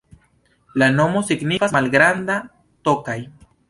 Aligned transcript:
La 0.83 0.87
nomo 0.95 1.23
signifas: 1.29 1.79
malgranda 1.79 2.43
Tokaj. 2.91 3.21